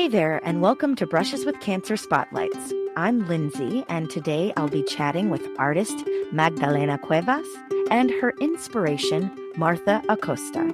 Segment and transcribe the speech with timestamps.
[0.00, 2.72] Hey there, and welcome to Brushes with Cancer Spotlights.
[2.96, 5.94] I'm Lindsay, and today I'll be chatting with artist
[6.32, 7.46] Magdalena Cuevas
[7.90, 10.72] and her inspiration, Martha Acosta.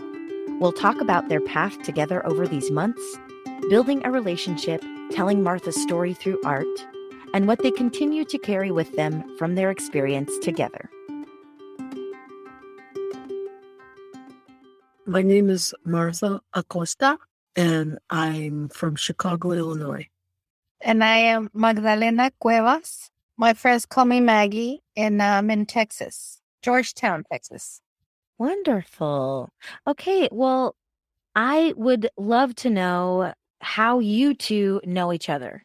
[0.60, 3.02] We'll talk about their path together over these months,
[3.68, 4.80] building a relationship,
[5.10, 6.86] telling Martha's story through art,
[7.34, 10.88] and what they continue to carry with them from their experience together.
[15.04, 17.18] My name is Martha Acosta,
[17.56, 20.08] and I'm from Chicago, Illinois.
[20.80, 23.10] And I am Magdalena Cuevas.
[23.38, 27.80] My friends call me Maggie, and I'm in Texas, Georgetown, Texas.
[28.38, 29.50] Wonderful.
[29.86, 30.76] Okay, well,
[31.34, 35.64] I would love to know how you two know each other.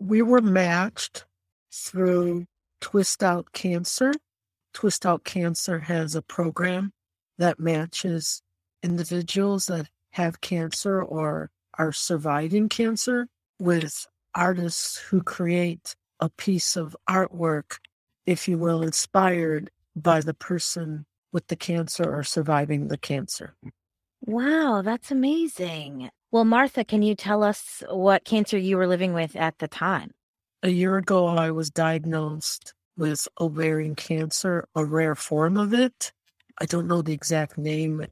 [0.00, 1.24] We were matched
[1.72, 2.46] through
[2.80, 4.12] Twist Out Cancer.
[4.72, 6.92] Twist Out Cancer has a program
[7.38, 8.42] that matches
[8.82, 13.26] individuals that have cancer or are surviving cancer
[13.58, 17.78] with artists who create a piece of artwork,
[18.24, 23.56] if you will, inspired by the person with the cancer or surviving the cancer.
[24.24, 26.10] Wow, that's amazing.
[26.30, 30.12] Well, Martha, can you tell us what cancer you were living with at the time?
[30.62, 36.12] A year ago, I was diagnosed with ovarian cancer, a rare form of it.
[36.60, 38.06] I don't know the exact name.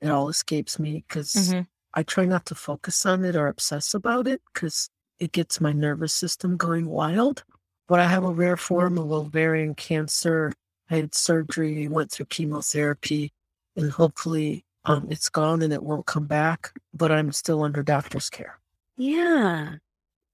[0.00, 1.60] It all escapes me because mm-hmm.
[1.94, 5.72] I try not to focus on it or obsess about it because it gets my
[5.72, 7.44] nervous system going wild.
[7.88, 10.52] But I have a rare form of ovarian cancer.
[10.90, 13.32] I had surgery, went through chemotherapy,
[13.76, 16.72] and hopefully um, it's gone and it won't come back.
[16.92, 18.58] But I'm still under doctor's care.
[18.96, 19.76] Yeah.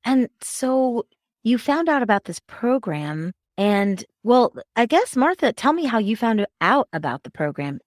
[0.04, 1.06] And so
[1.42, 3.32] you found out about this program.
[3.58, 7.80] And well, I guess, Martha, tell me how you found out about the program.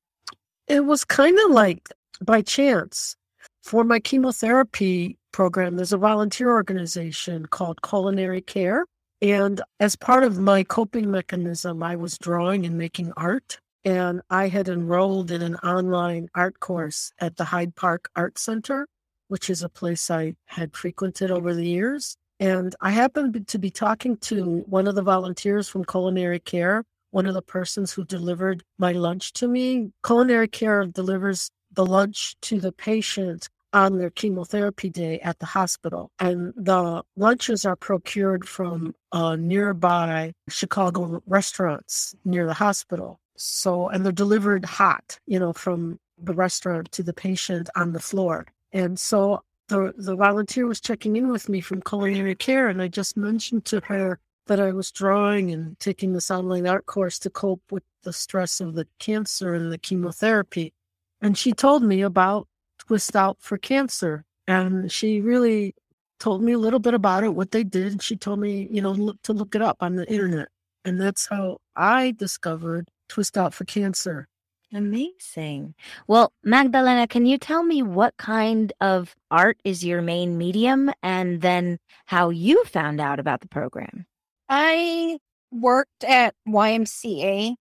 [0.67, 1.89] It was kind of like
[2.21, 3.15] by chance.
[3.63, 8.85] For my chemotherapy program, there's a volunteer organization called Culinary Care.
[9.21, 13.59] And as part of my coping mechanism, I was drawing and making art.
[13.83, 18.87] And I had enrolled in an online art course at the Hyde Park Art Center,
[19.27, 22.17] which is a place I had frequented over the years.
[22.39, 26.83] And I happened to be talking to one of the volunteers from Culinary Care
[27.15, 29.89] one of the persons who delivered my lunch to me.
[30.05, 36.11] Culinary care delivers the lunch to the patient on their chemotherapy day at the hospital.
[36.19, 43.21] And the lunches are procured from uh, nearby Chicago restaurants near the hospital.
[43.37, 48.01] So, and they're delivered hot, you know, from the restaurant to the patient on the
[48.01, 48.45] floor.
[48.73, 52.89] And so the, the volunteer was checking in with me from culinary care, and I
[52.89, 57.29] just mentioned to her that I was drawing and taking this online art course to
[57.29, 60.73] cope with the stress of the cancer and the chemotherapy.
[61.21, 62.47] And she told me about
[62.79, 64.25] Twist Out for Cancer.
[64.47, 65.73] And she really
[66.19, 68.01] told me a little bit about it, what they did.
[68.01, 70.49] She told me, you know, look, to look it up on the internet.
[70.83, 74.27] And that's how I discovered Twist Out for Cancer.
[74.73, 75.73] Amazing.
[76.07, 81.41] Well, Magdalena, can you tell me what kind of art is your main medium and
[81.41, 84.05] then how you found out about the program?
[84.49, 85.19] I
[85.51, 87.55] worked at YMCA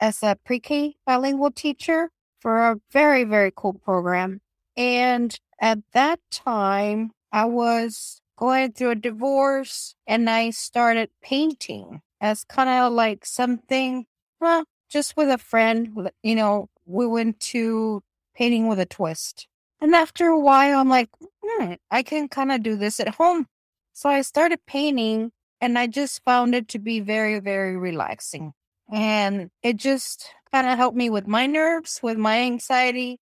[0.00, 2.10] as a pre K bilingual teacher
[2.40, 4.40] for a very, very cool program.
[4.76, 12.44] And at that time, I was going through a divorce and I started painting as
[12.44, 14.06] kind of like something,
[14.40, 16.10] well, just with a friend.
[16.22, 18.02] You know, we went to
[18.34, 19.46] painting with a twist.
[19.80, 21.10] And after a while, I'm like,
[21.42, 23.46] hmm, I can kind of do this at home.
[23.92, 25.32] So I started painting
[25.62, 28.52] and I just found it to be very, very relaxing.
[28.92, 33.20] And it just kind of helped me with my nerves, with my anxiety,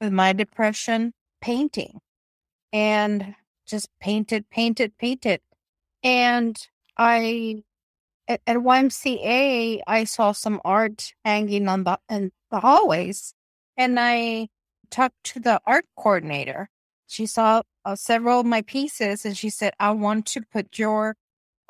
[0.00, 1.98] with my depression, painting.
[2.72, 3.34] And
[3.66, 5.40] just painted, painted, painted.
[6.04, 6.56] And
[6.96, 7.64] I
[8.28, 13.34] at, at YMCA, I saw some art hanging on the in the hallways,
[13.76, 14.48] and I
[14.90, 16.70] talked to the art coordinator.
[17.08, 21.16] She saw uh, several of my pieces, and she said, "I want to put your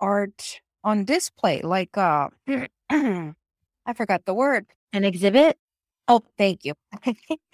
[0.00, 2.28] art on display, like uh,
[2.90, 4.66] I forgot the word.
[4.92, 5.56] An exhibit.
[6.08, 6.74] Oh, thank you.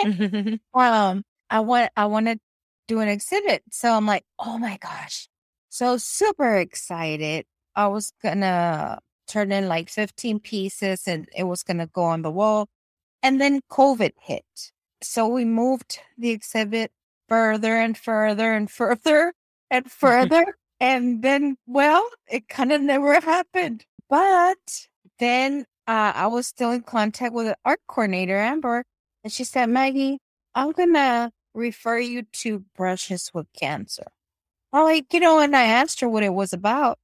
[0.74, 2.38] um, I want I want to
[2.88, 5.28] do an exhibit, so I'm like, oh my gosh,
[5.68, 7.44] so super excited.
[7.74, 8.98] I was gonna
[9.28, 12.68] turn in like 15 pieces, and it was gonna go on the wall,
[13.22, 14.44] and then COVID hit,
[15.02, 16.92] so we moved the exhibit
[17.28, 19.34] further and further and further
[19.70, 23.84] and further and then, well, it kind of never happened.
[24.08, 24.86] But
[25.18, 28.84] then uh, I was still in contact with the art coordinator, Amber,
[29.24, 30.18] and she said, Maggie,
[30.54, 34.06] I'm going to refer you to Brushes with Cancer.
[34.72, 36.98] I'm like, you know, and I asked her what it was about.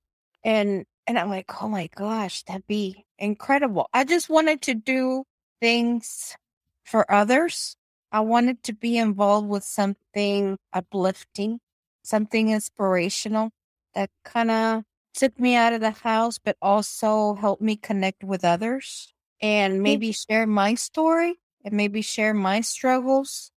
[0.44, 3.88] And and I'm like, oh my gosh, that'd be incredible.
[3.92, 5.24] I just wanted to do
[5.60, 6.36] things
[6.84, 7.76] for others.
[8.12, 11.58] I wanted to be involved with something uplifting,
[12.04, 13.50] something inspirational
[13.94, 14.85] that kind of
[15.15, 20.12] took me out of the house, but also helped me connect with others and maybe
[20.12, 21.35] share my story
[21.65, 23.50] and maybe share my struggles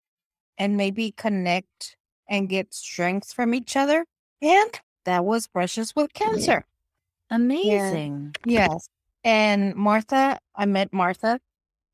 [0.57, 1.97] and maybe connect
[2.29, 4.05] and get strength from each other.
[4.41, 6.65] And that was Brushes with Cancer.
[7.29, 8.35] Amazing.
[8.45, 8.89] Yes.
[9.23, 11.39] And Martha, I met Martha.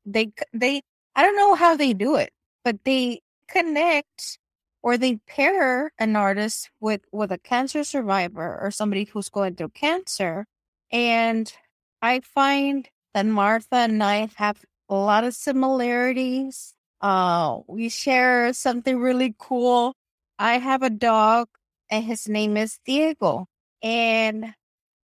[0.04, 0.82] They, they,
[1.14, 2.32] I don't know how they do it,
[2.64, 4.38] but they connect
[4.82, 9.70] or they pair an artist with, with a cancer survivor or somebody who's going through
[9.70, 10.46] cancer.
[10.90, 11.52] And
[12.00, 16.74] I find that Martha and I have a lot of similarities.
[17.00, 19.94] Uh, we share something really cool.
[20.38, 21.48] I have a dog
[21.90, 23.46] and his name is Diego.
[23.82, 24.54] And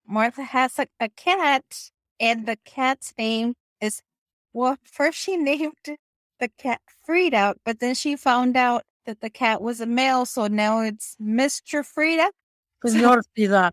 [0.07, 1.89] Martha has a, a cat
[2.19, 4.01] and the cat's name is,
[4.53, 5.97] well, first she named
[6.39, 10.25] the cat Frida, but then she found out that the cat was a male.
[10.25, 11.85] So now it's Mr.
[11.85, 12.31] Frida.
[12.85, 13.71] Senor Frida.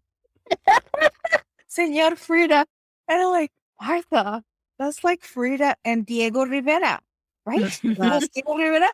[1.68, 2.66] Senor Frida.
[3.08, 3.50] And I'm like,
[3.80, 4.42] Martha,
[4.78, 7.00] that's like Frida and Diego Rivera,
[7.44, 7.80] right?
[7.82, 8.90] Diego Rivera.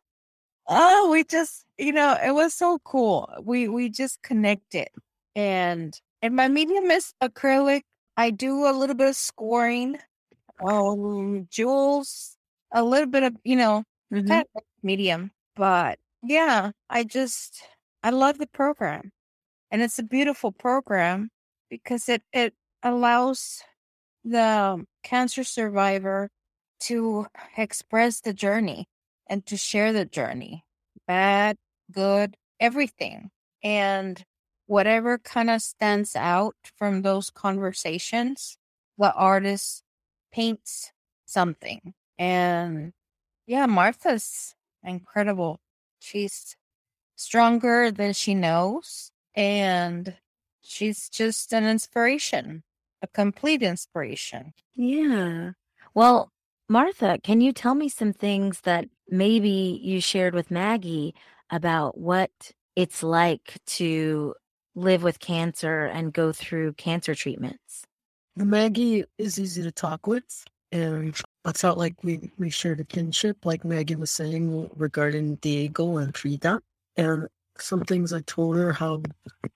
[0.68, 3.28] Oh, we just, you know, it was so cool.
[3.42, 4.88] We we just connected.
[5.34, 7.82] And and my medium is acrylic.
[8.16, 9.98] I do a little bit of scoring.
[10.60, 12.36] Um, jewels,
[12.72, 14.26] a little bit of, you know, mm-hmm.
[14.26, 15.30] kind of medium.
[15.54, 17.62] But yeah, I just
[18.02, 19.10] I love the program.
[19.70, 21.30] And it's a beautiful program
[21.70, 23.62] because it it allows
[24.24, 26.30] the cancer survivor
[26.80, 27.26] to
[27.56, 28.86] express the journey
[29.28, 30.64] and to share the journey
[31.06, 31.56] bad,
[31.92, 33.30] good, everything.
[33.62, 34.22] And
[34.66, 38.58] whatever kind of stands out from those conversations,
[38.98, 39.82] the artist
[40.32, 40.92] paints
[41.26, 41.94] something.
[42.18, 42.92] And
[43.46, 44.54] yeah, Martha's
[44.84, 45.58] incredible.
[46.00, 46.56] She's
[47.16, 49.10] stronger than she knows.
[49.34, 50.16] And
[50.60, 52.62] she's just an inspiration
[53.02, 54.52] a complete inspiration.
[54.74, 55.52] Yeah.
[55.94, 56.30] Well,
[56.68, 61.14] Martha, can you tell me some things that maybe you shared with Maggie
[61.50, 62.30] about what
[62.76, 64.34] it's like to
[64.74, 67.84] live with cancer and go through cancer treatments?
[68.36, 73.44] Maggie is easy to talk with, and I felt like we, we shared a kinship,
[73.44, 76.60] like Maggie was saying regarding Diego and Frida.
[76.96, 79.02] And some things I told her how,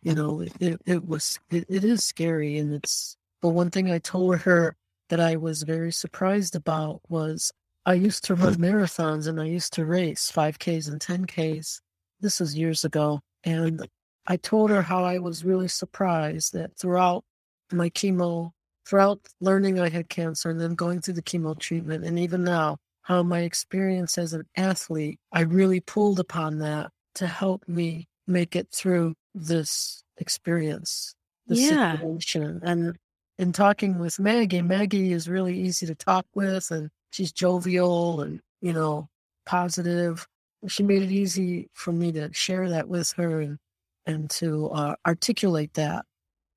[0.03, 3.99] you know, it, it was, it, it is scary and it's but one thing I
[3.99, 4.77] told her
[5.11, 7.53] that I was very surprised about was
[7.85, 11.81] I used to run marathons and I used to race 5Ks and 10Ks.
[12.21, 13.21] This was years ago.
[13.43, 13.87] And
[14.29, 17.25] I told her how I was really surprised that throughout
[17.73, 18.53] my chemo,
[18.87, 22.79] throughout learning I had cancer and then going through the chemo treatment, and even now,
[23.03, 28.57] how my experience as an athlete, I really pulled upon that to help me make
[28.57, 31.15] it through this experience,
[31.47, 31.93] the yeah.
[31.93, 32.61] situation.
[32.63, 32.97] And
[33.39, 38.41] in talking with Maggie, Maggie is really easy to talk with and she's jovial and,
[38.61, 39.09] you know,
[39.47, 40.27] positive.
[40.69, 43.59] She made it easy for me to share that with her and,
[44.07, 46.05] and to uh, articulate that.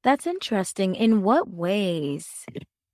[0.06, 0.94] That's interesting.
[0.94, 2.46] In what ways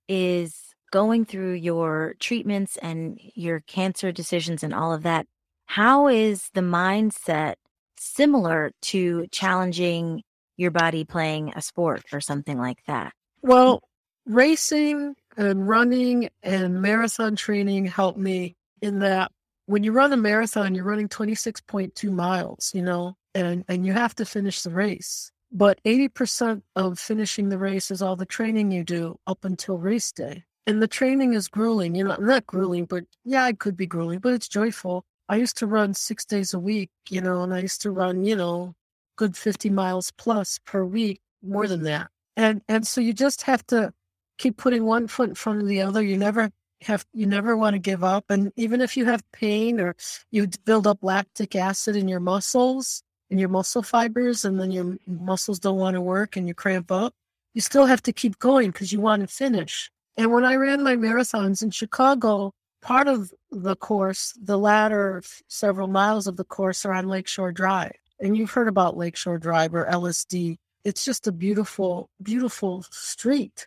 [0.08, 0.56] is
[0.90, 5.26] going through your treatments and your cancer decisions and all of that,
[5.66, 7.56] how is the mindset
[7.98, 10.22] similar to challenging
[10.56, 13.12] your body playing a sport or something like that?
[13.42, 13.82] Well,
[14.24, 19.30] racing and running and marathon training helped me in that
[19.66, 24.14] when you run a marathon, you're running 26.2 miles, you know, and, and you have
[24.14, 25.30] to finish the race.
[25.52, 30.10] But 80% of finishing the race is all the training you do up until race
[30.10, 30.44] day.
[30.66, 34.20] And the training is grueling, you know, not grueling, but yeah, it could be grueling,
[34.20, 35.04] but it's joyful.
[35.28, 38.24] I used to run six days a week, you know, and I used to run,
[38.24, 38.74] you know,
[39.16, 43.66] good 50 miles plus per week, more than that and and so you just have
[43.66, 43.92] to
[44.38, 46.50] keep putting one foot in front of the other you never
[46.82, 49.94] have you never want to give up and even if you have pain or
[50.30, 54.96] you build up lactic acid in your muscles in your muscle fibers and then your
[55.06, 57.14] muscles don't want to work and you cramp up
[57.54, 60.82] you still have to keep going because you want to finish and when i ran
[60.82, 66.84] my marathons in chicago part of the course the latter several miles of the course
[66.84, 71.32] are on lakeshore drive and you've heard about lakeshore drive or lsd it's just a
[71.32, 73.66] beautiful, beautiful street.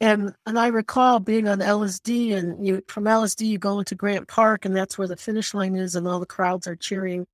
[0.00, 4.28] And and I recall being on LSD and you from LSD you go into Grant
[4.28, 7.26] Park and that's where the finish line is and all the crowds are cheering.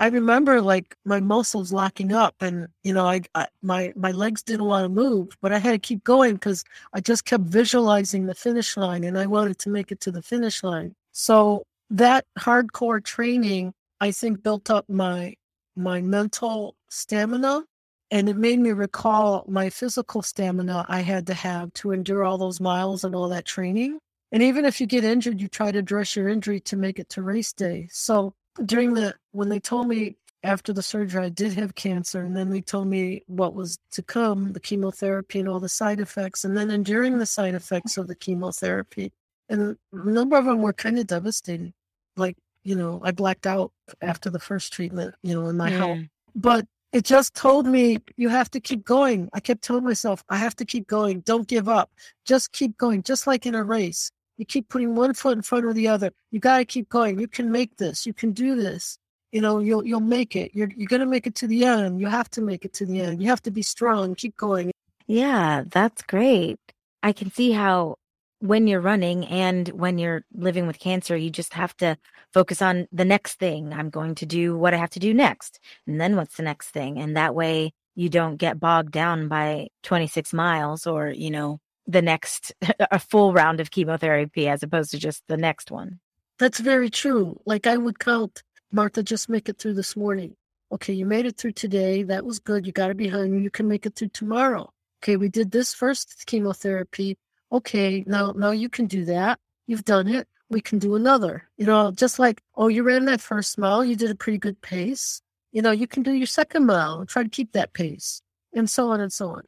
[0.00, 4.42] I remember like my muscles locking up and, you know, I, I my, my legs
[4.42, 8.26] didn't want to move, but I had to keep going because I just kept visualizing
[8.26, 10.94] the finish line and I wanted to make it to the finish line.
[11.10, 15.34] So that hardcore training, I think built up my,
[15.74, 17.64] my mental stamina
[18.10, 22.38] and it made me recall my physical stamina I had to have to endure all
[22.38, 23.98] those miles and all that training.
[24.30, 27.08] And even if you get injured, you try to dress your injury to make it
[27.10, 27.88] to race day.
[27.90, 32.36] So during the when they told me after the surgery I did have cancer, and
[32.36, 36.44] then they told me what was to come, the chemotherapy and all the side effects,
[36.44, 39.12] and then enduring the side effects of the chemotherapy.
[39.48, 41.72] And a number of them were kind of devastating.
[42.16, 45.78] Like, you know, I blacked out after the first treatment, you know, in my yeah.
[45.78, 45.98] house.
[45.98, 46.08] Mm.
[46.34, 49.28] But it just told me you have to keep going.
[49.32, 51.20] I kept telling myself, I have to keep going.
[51.20, 51.90] Don't give up.
[52.24, 54.10] Just keep going, just like in a race.
[54.38, 56.10] You keep putting one foot in front of the other.
[56.30, 57.18] You got to keep going.
[57.18, 58.06] You can make this.
[58.06, 58.98] You can do this.
[59.32, 60.52] You know, you'll you'll make it.
[60.54, 62.00] You're you're to make it to the end.
[62.00, 63.20] You have to make it to the end.
[63.20, 64.14] You have to be strong.
[64.14, 64.70] Keep going.
[65.06, 66.58] Yeah, that's great.
[67.02, 67.96] I can see how
[68.40, 71.96] when you're running and when you're living with cancer, you just have to
[72.32, 73.72] focus on the next thing.
[73.72, 75.58] I'm going to do what I have to do next.
[75.86, 76.98] And then what's the next thing?
[76.98, 82.02] And that way you don't get bogged down by 26 miles or, you know, the
[82.02, 82.52] next
[82.90, 85.98] a full round of chemotherapy as opposed to just the next one.
[86.38, 87.40] That's very true.
[87.46, 90.36] Like I would count, Martha, just make it through this morning.
[90.70, 92.02] Okay, you made it through today.
[92.02, 92.66] That was good.
[92.66, 93.40] You got it behind you.
[93.40, 94.70] You can make it through tomorrow.
[95.02, 97.16] Okay, we did this first chemotherapy.
[97.50, 99.40] Okay, now now you can do that.
[99.66, 100.28] You've done it.
[100.50, 101.48] We can do another.
[101.56, 104.60] You know, just like, oh, you ran that first mile, you did a pretty good
[104.60, 105.22] pace.
[105.52, 108.20] You know, you can do your second mile and try to keep that pace,
[108.52, 109.42] and so on and so on.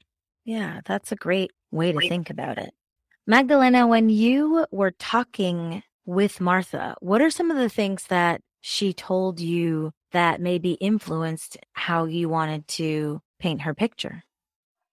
[0.45, 2.73] Yeah, that's a great way to think about it.
[3.27, 8.93] Magdalena, when you were talking with Martha, what are some of the things that she
[8.93, 14.25] told you that maybe influenced how you wanted to paint her picture?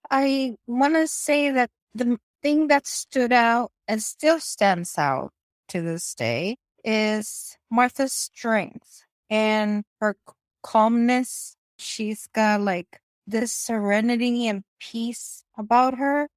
[0.10, 5.32] I want to say that the thing that stood out and still stands out
[5.70, 10.16] to this day is Martha's strength and her
[10.64, 11.56] calmness.
[11.78, 16.30] She's got like this serenity and peace about her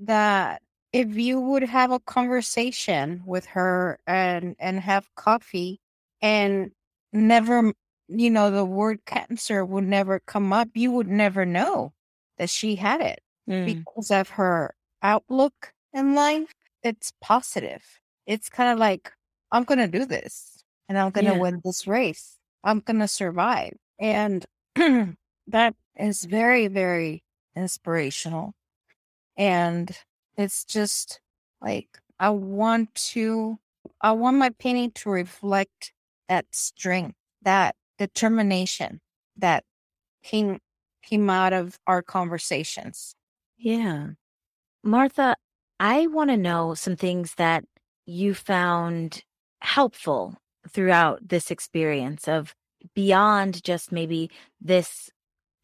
[0.00, 0.62] that
[0.92, 5.80] if you would have a conversation with her and and have coffee
[6.22, 6.70] and
[7.12, 7.72] never
[8.08, 11.92] you know the word cancer would never come up you would never know
[12.38, 13.66] that she had it mm.
[13.66, 19.12] because of her outlook in life it's positive it's kind of like
[19.50, 21.38] i'm gonna do this and i'm gonna yeah.
[21.38, 27.22] win this race i'm gonna survive and that is very very
[27.54, 28.54] inspirational
[29.36, 29.96] and
[30.36, 31.20] it's just
[31.60, 31.88] like,
[32.18, 33.58] I want to,
[34.00, 35.92] I want my painting to reflect
[36.28, 39.00] that strength, that determination
[39.36, 39.64] that
[40.22, 40.58] came,
[41.02, 43.14] came out of our conversations.
[43.56, 44.08] Yeah.
[44.82, 45.36] Martha,
[45.78, 47.64] I want to know some things that
[48.06, 49.22] you found
[49.60, 50.36] helpful
[50.68, 52.54] throughout this experience of
[52.94, 55.10] beyond just maybe this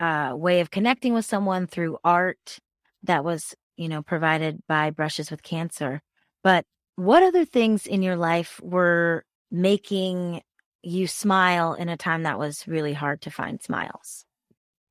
[0.00, 2.58] uh, way of connecting with someone through art
[3.04, 6.02] that was you know, provided by Brushes with Cancer.
[6.42, 6.64] But
[6.96, 10.42] what other things in your life were making
[10.82, 14.24] you smile in a time that was really hard to find smiles?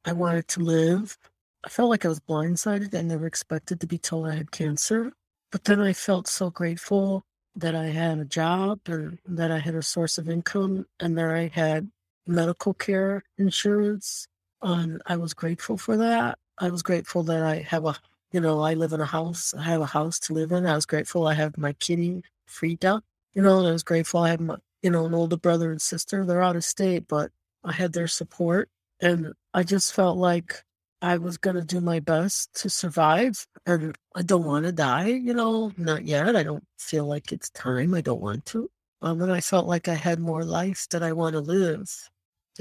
[0.05, 1.17] I wanted to live.
[1.63, 2.98] I felt like I was blindsided.
[2.98, 5.13] I never expected to be told I had cancer.
[5.51, 7.24] But then I felt so grateful
[7.55, 11.29] that I had a job and that I had a source of income and that
[11.29, 11.91] I had
[12.25, 14.27] medical care insurance.
[14.62, 16.38] And I was grateful for that.
[16.58, 17.96] I was grateful that I have a
[18.32, 19.53] you know, I live in a house.
[19.53, 20.65] I have a house to live in.
[20.65, 23.01] I was grateful I have my kitty, Frida.
[23.34, 25.82] You know, and I was grateful I had my, you know, an older brother and
[25.82, 26.25] sister.
[26.25, 27.32] They're out of state, but
[27.63, 28.70] I had their support.
[29.01, 30.63] And I just felt like
[31.01, 33.46] I was going to do my best to survive.
[33.65, 36.36] And I don't want to die, you know, not yet.
[36.36, 37.94] I don't feel like it's time.
[37.94, 38.70] I don't want to.
[39.01, 41.89] Um, and I felt like I had more life that I want to live.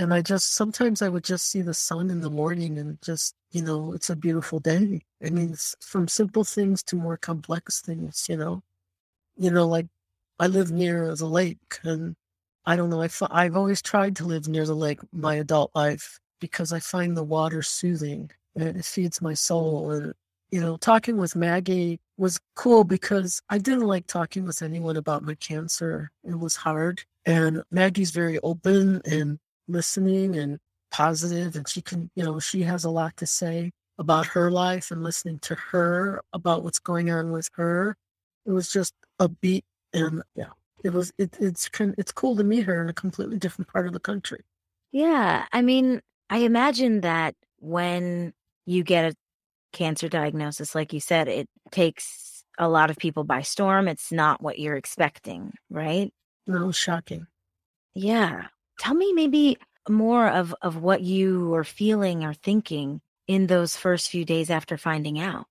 [0.00, 3.34] And I just, sometimes I would just see the sun in the morning and just
[3.52, 5.02] you know, it's a beautiful day.
[5.24, 8.62] I mean, from simple things to more complex things, you know.
[9.36, 9.86] You know, like
[10.38, 12.14] I live near the lake, and
[12.66, 16.72] I don't know, I've always tried to live near the lake my adult life because
[16.72, 19.90] I find the water soothing and it feeds my soul.
[19.90, 20.14] And,
[20.50, 25.24] you know, talking with Maggie was cool because I didn't like talking with anyone about
[25.24, 26.10] my cancer.
[26.24, 27.02] It was hard.
[27.26, 29.38] And Maggie's very open and
[29.68, 30.58] listening and
[30.90, 34.90] positive and she can, you know, she has a lot to say about her life
[34.90, 37.96] and listening to her about what's going on with her.
[38.46, 40.50] It was just a beat and yeah,
[40.82, 43.92] it was, it, it's, it's cool to meet her in a completely different part of
[43.92, 44.40] the country.
[44.92, 45.46] Yeah.
[45.52, 48.32] I mean, I imagine that when
[48.66, 49.14] you get a
[49.72, 53.88] cancer diagnosis, like you said, it takes a lot of people by storm.
[53.88, 56.12] It's not what you're expecting, right?
[56.46, 57.26] No, shocking.
[57.94, 58.46] Yeah.
[58.80, 59.58] Tell me maybe
[59.90, 64.78] more of, of what you were feeling or thinking in those first few days after
[64.78, 65.44] finding out.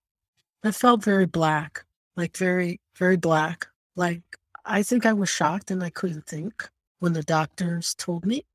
[0.64, 1.86] I felt very black,
[2.18, 3.68] like very, very black.
[3.96, 4.24] Like
[4.66, 6.68] I think I was shocked and I couldn't think
[7.02, 8.48] when the doctors told me.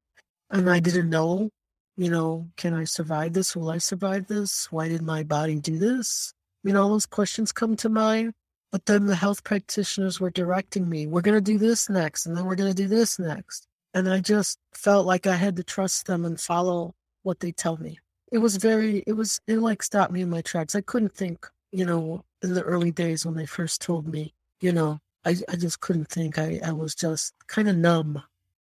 [0.50, 1.50] And I didn't know,
[1.96, 3.54] you know, can I survive this?
[3.54, 4.72] Will I survive this?
[4.72, 6.34] Why did my body do this?
[6.64, 8.32] You know, all those questions come to mind.
[8.72, 12.36] But then the health practitioners were directing me, we're going to do this next, and
[12.36, 13.68] then we're going to do this next.
[13.94, 17.76] And I just felt like I had to trust them and follow what they tell
[17.76, 17.98] me.
[18.32, 20.74] It was very, it was, it like stopped me in my tracks.
[20.74, 24.72] I couldn't think, you know, in the early days when they first told me, you
[24.72, 26.38] know, I, I just couldn't think.
[26.38, 28.22] I, I was just kind of numb.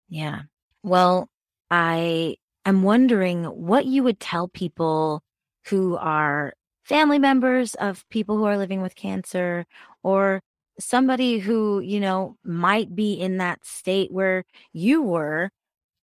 [0.09, 0.43] Yeah.
[0.85, 1.29] Well,
[1.71, 5.23] I am wondering what you would tell people
[5.67, 6.55] who are
[6.85, 9.67] family members of people who are living with cancer
[10.05, 10.41] or
[10.79, 15.51] somebody who, you know, might be in that state where you were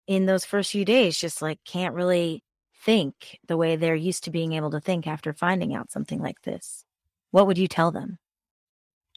[0.07, 2.43] in those first few days, just like can't really
[2.85, 6.43] think the way they're used to being able to think after finding out something like
[6.43, 6.85] this.
[7.31, 8.19] What would you tell them?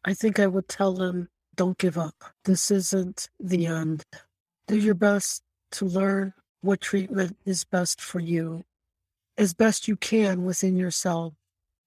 [0.03, 2.15] I think I would tell them don't give up.
[2.43, 4.03] This isn't the end.
[4.67, 8.63] Do your best to learn what treatment is best for you
[9.37, 11.33] as best you can within yourself.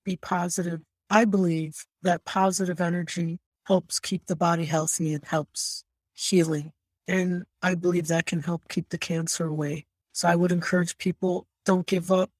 [0.04, 0.80] Be positive.
[1.10, 5.84] I believe that positive energy helps keep the body healthy and helps
[6.14, 6.72] healing.
[7.06, 9.86] And I believe that can help keep the cancer away.
[10.12, 12.30] So I would encourage people don't give up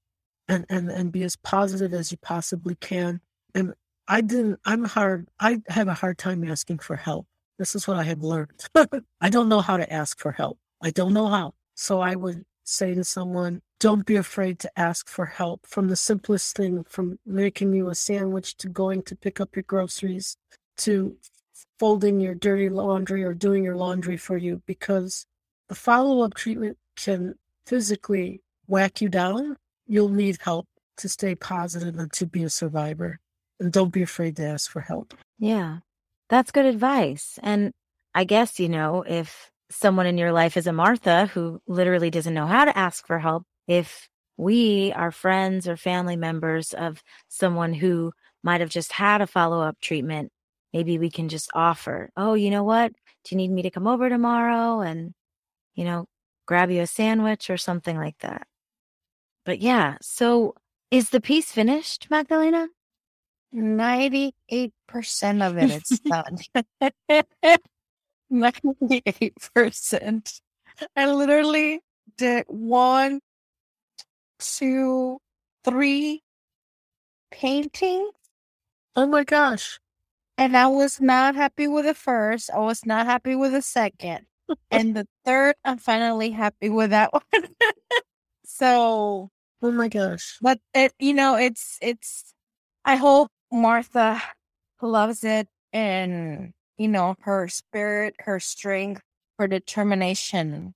[0.48, 3.20] and, and, and be as positive as you possibly can.
[3.54, 3.74] And
[4.08, 7.26] I didn't, I'm hard, I have a hard time asking for help.
[7.58, 8.64] This is what I have learned.
[9.20, 10.58] I don't know how to ask for help.
[10.82, 11.54] I don't know how.
[11.74, 15.96] So I would say to someone, don't be afraid to ask for help from the
[15.96, 20.36] simplest thing, from making you a sandwich to going to pick up your groceries
[20.78, 21.16] to
[21.78, 25.26] folding your dirty laundry or doing your laundry for you because
[25.68, 27.34] the follow up treatment can
[27.66, 29.56] physically whack you down.
[29.86, 30.66] You'll need help
[30.98, 33.20] to stay positive and to be a survivor.
[33.60, 35.14] And don't be afraid to ask for help.
[35.38, 35.78] Yeah,
[36.28, 37.38] that's good advice.
[37.42, 37.72] And
[38.14, 42.34] I guess, you know, if someone in your life is a Martha who literally doesn't
[42.34, 47.74] know how to ask for help, if we are friends or family members of someone
[47.74, 48.12] who
[48.42, 50.30] might have just had a follow up treatment
[50.72, 52.92] maybe we can just offer, oh, you know what?
[53.24, 55.14] Do you need me to come over tomorrow and,
[55.74, 56.06] you know,
[56.46, 58.46] grab you a sandwich or something like that?
[59.44, 60.54] But yeah, so
[60.90, 62.68] is the piece finished, Magdalena?
[63.54, 64.72] 98%
[65.42, 66.38] of it is done.
[68.32, 70.40] 98%.
[70.94, 71.80] I literally
[72.16, 73.20] did one,
[74.38, 75.20] two,
[75.64, 76.22] three
[77.30, 78.12] paintings.
[78.96, 79.80] Oh my gosh.
[80.38, 82.48] And I was not happy with the first.
[82.54, 84.26] I was not happy with the second.
[84.70, 87.22] and the third, I'm finally happy with that one.
[88.44, 90.38] so, oh my gosh.
[90.40, 92.32] But it, you know, it's, it's,
[92.84, 94.22] I hope Martha
[94.80, 99.02] loves it and, you know, her spirit, her strength,
[99.40, 100.72] her determination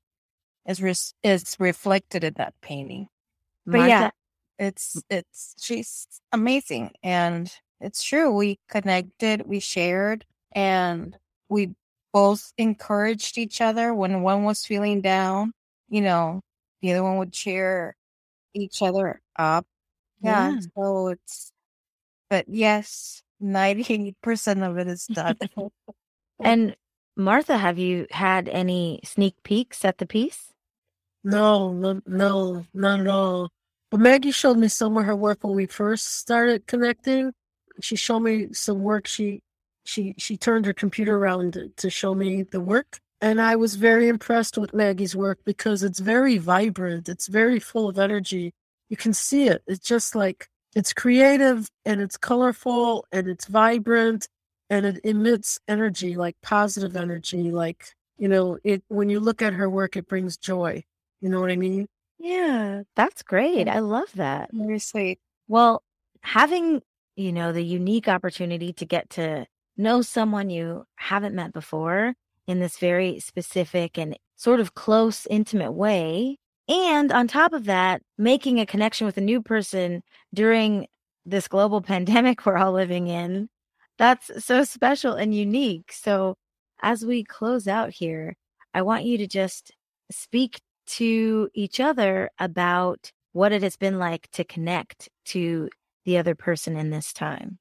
[0.67, 3.07] is, re- is reflected in that painting.
[3.65, 4.11] But Martha- yeah,
[4.59, 6.91] it's, it's, she's amazing.
[7.05, 7.51] And,
[7.83, 8.31] it's true.
[8.31, 11.17] We connected, we shared, and
[11.49, 11.75] we
[12.13, 15.53] both encouraged each other when one was feeling down.
[15.89, 16.41] You know,
[16.81, 17.97] the other one would cheer
[18.55, 19.67] each other up.
[20.23, 20.53] Yeah.
[20.53, 20.61] yeah.
[20.77, 21.53] So it's,
[22.31, 25.37] but yes, 90% of it is done.
[26.43, 26.77] and
[27.17, 30.53] Martha, have you had any sneak peeks at the piece?
[31.25, 33.51] No, no, no, not at all.
[33.91, 37.33] But Maggie showed me some of her work when we first started connecting
[37.81, 39.07] she showed me some work.
[39.07, 39.43] She
[39.85, 43.77] she she turned her computer around to, to show me the work, and I was
[43.77, 47.09] very impressed with Maggie's work because it's very vibrant.
[47.09, 48.53] It's very full of energy.
[48.89, 49.63] You can see it.
[49.67, 54.29] It's just like it's creative and it's colorful and it's vibrant
[54.71, 57.85] and it emits energy like positive energy like
[58.19, 60.83] you know it when you look at her work it brings joy
[61.21, 61.87] you know what i mean
[62.19, 65.83] yeah that's great i love that very sweet well
[66.23, 66.81] having
[67.17, 69.47] you know, the unique opportunity to get to
[69.77, 72.15] know someone you haven't met before
[72.47, 76.37] in this very specific and sort of close, intimate way.
[76.69, 80.03] And on top of that, making a connection with a new person
[80.35, 80.87] during
[81.25, 83.49] this global pandemic we're all living in.
[83.99, 85.93] That's so special and unique.
[85.93, 86.35] So,
[86.83, 88.35] as we close out here,
[88.75, 89.71] I want you to just
[90.11, 95.69] speak to each other about what it has been like to connect to
[96.05, 97.59] the other person in this time.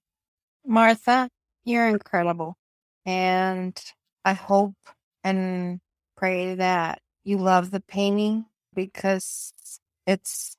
[0.66, 1.30] Martha,
[1.64, 2.56] you're incredible.
[3.06, 3.80] And
[4.24, 4.76] I hope
[5.24, 5.80] and
[6.16, 9.54] pray that you love the painting because
[10.06, 10.56] it's,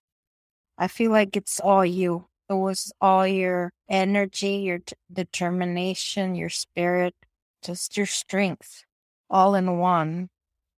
[0.78, 2.26] I feel like it's all you.
[2.48, 7.14] It was all your energy, your t- determination, your spirit,
[7.62, 8.84] just your strength
[9.32, 10.28] all in one.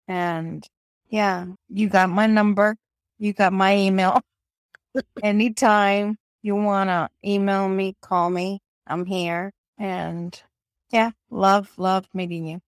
[0.06, 0.66] And
[1.08, 2.76] yeah, you got my number.
[3.18, 4.20] You got my email.
[5.22, 8.60] Anytime you want to email me, call me.
[8.86, 9.50] I'm here.
[9.78, 10.40] And
[10.92, 12.60] yeah, love, love meeting you.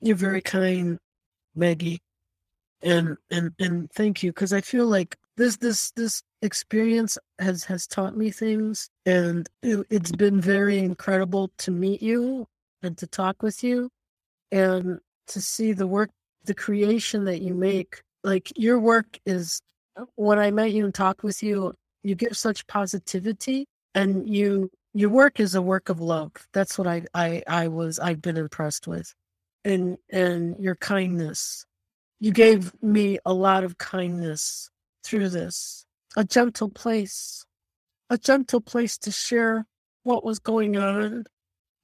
[0.00, 0.98] You're very kind,
[1.54, 1.98] Maggie.
[2.80, 7.88] And and and thank you because I feel like this this this experience has has
[7.88, 12.46] taught me things and it, it's been very incredible to meet you
[12.82, 13.90] and to talk with you
[14.52, 16.10] and to see the work
[16.44, 19.60] the creation that you make like your work is
[20.14, 21.74] when i met you and talked with you
[22.08, 26.32] you give such positivity and you your work is a work of love.
[26.52, 29.14] That's what i i i was i've been impressed with.
[29.64, 31.64] And and your kindness.
[32.20, 34.70] You gave me a lot of kindness
[35.04, 35.84] through this.
[36.16, 37.44] A gentle place.
[38.10, 39.66] A gentle place to share
[40.02, 41.24] what was going on.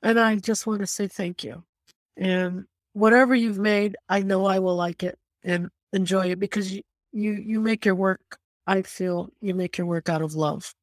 [0.02, 1.64] And i just want to say thank you.
[2.16, 6.82] And whatever you've made, I know I will like it and enjoy it because you,
[7.12, 10.74] you, you make your work, I feel you make your work out of love.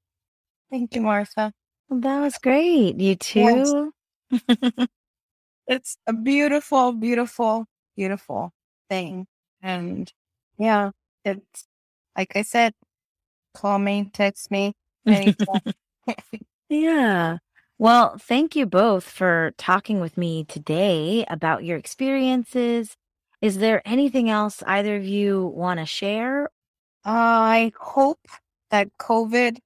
[0.70, 1.52] Thank you, Martha.
[1.90, 3.00] That was great.
[3.00, 3.94] You too.
[4.32, 4.50] Yes.
[5.68, 7.66] it's a beautiful, beautiful,
[7.96, 8.54] beautiful
[8.90, 9.28] thing.
[9.62, 10.12] And
[10.58, 10.92] yeah,
[11.26, 11.68] it's
[12.18, 12.74] like I said,
[13.54, 14.74] call me, text me
[16.70, 17.38] yeah.
[17.78, 22.96] Well, thank you both for talking with me today about your experiences.
[23.42, 26.50] Is there anything else either of you want to share?
[27.04, 28.20] I hope
[28.70, 29.58] that COVID,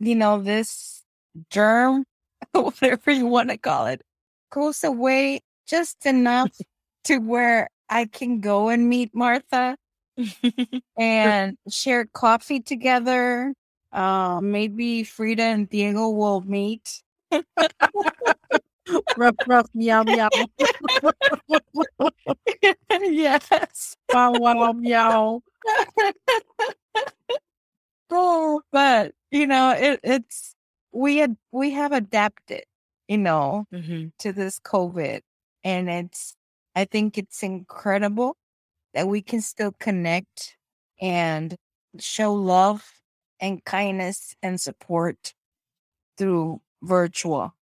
[0.00, 1.02] you know, this
[1.50, 2.04] germ,
[2.52, 4.02] whatever you want to call it,
[4.50, 6.50] goes away just enough
[7.04, 9.76] to where I can go and meet Martha
[10.98, 13.54] and share coffee together.
[13.92, 17.02] Uh, maybe Frida and Diego will meet
[19.16, 20.28] ruff, ruff, meow, meow.
[23.00, 23.96] yes.
[24.12, 25.42] Wow, wow, meow.
[28.10, 30.54] oh, but you know, it, it's
[30.92, 32.64] we had we have adapted,
[33.08, 34.08] you know, mm-hmm.
[34.18, 35.20] to this COVID,
[35.64, 36.34] and it's
[36.74, 38.36] I think it's incredible
[38.94, 40.56] that we can still connect
[41.00, 41.56] and
[41.98, 42.84] show love
[43.40, 45.34] and kindness and support
[46.16, 47.54] through virtual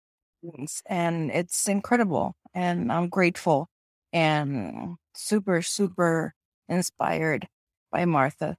[0.42, 0.82] things.
[0.86, 2.34] And it's incredible.
[2.54, 3.68] And I'm grateful
[4.12, 6.34] and super, super
[6.68, 7.46] inspired
[7.90, 8.56] by Martha.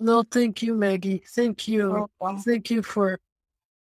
[0.00, 1.24] No, thank you, Maggie.
[1.26, 2.08] Thank you.
[2.44, 3.18] Thank you for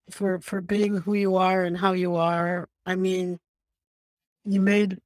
[0.10, 2.67] for for being who you are and how you are.
[2.86, 3.39] I mean,
[4.43, 4.97] you made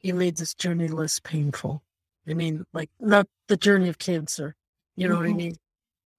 [0.00, 1.82] you made this journey less painful.
[2.28, 4.56] I mean, like not the journey of cancer.
[4.96, 5.22] You know mm-hmm.
[5.22, 5.36] what I mm-hmm.
[5.38, 5.56] mean?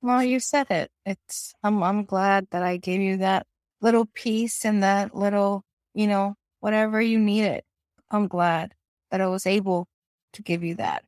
[0.02, 0.90] Well, you said it.
[1.06, 3.46] It's I'm I'm glad that I gave you that
[3.84, 7.62] little piece and that little, you know, whatever you needed.
[8.10, 8.74] I'm glad
[9.12, 9.88] that I was able
[10.32, 11.04] to give you that.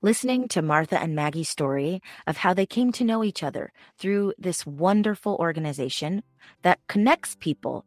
[0.00, 4.32] Listening to Martha and Maggie's story of how they came to know each other through
[4.38, 6.22] this wonderful organization
[6.62, 7.84] that connects people.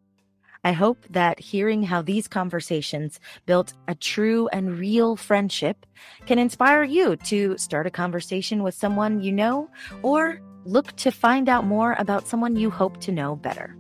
[0.64, 5.86] I hope that hearing how these conversations built a true and real friendship
[6.26, 9.70] can inspire you to start a conversation with someone you know
[10.02, 13.76] or look to find out more about someone you hope to know better.